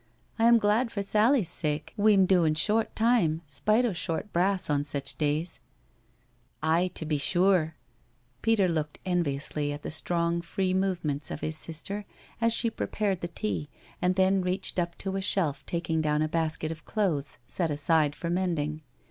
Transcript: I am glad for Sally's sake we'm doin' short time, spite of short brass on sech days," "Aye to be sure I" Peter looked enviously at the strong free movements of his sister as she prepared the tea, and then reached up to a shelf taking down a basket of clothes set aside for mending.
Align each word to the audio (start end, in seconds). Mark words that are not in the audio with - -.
I 0.39 0.45
am 0.45 0.57
glad 0.57 0.91
for 0.91 1.03
Sally's 1.03 1.47
sake 1.51 1.93
we'm 1.95 2.25
doin' 2.25 2.55
short 2.55 2.95
time, 2.95 3.43
spite 3.45 3.85
of 3.85 3.95
short 3.95 4.33
brass 4.33 4.67
on 4.67 4.83
sech 4.83 5.15
days," 5.19 5.59
"Aye 6.63 6.89
to 6.95 7.05
be 7.05 7.19
sure 7.19 7.75
I" 7.75 7.79
Peter 8.41 8.67
looked 8.67 8.97
enviously 9.05 9.71
at 9.71 9.83
the 9.83 9.91
strong 9.91 10.41
free 10.41 10.73
movements 10.73 11.29
of 11.29 11.41
his 11.41 11.55
sister 11.55 12.05
as 12.41 12.51
she 12.51 12.71
prepared 12.71 13.21
the 13.21 13.27
tea, 13.27 13.69
and 14.01 14.15
then 14.15 14.41
reached 14.41 14.79
up 14.79 14.97
to 14.97 15.17
a 15.17 15.21
shelf 15.21 15.63
taking 15.67 16.01
down 16.01 16.23
a 16.23 16.27
basket 16.27 16.71
of 16.71 16.83
clothes 16.83 17.37
set 17.45 17.69
aside 17.69 18.15
for 18.15 18.31
mending. 18.31 18.81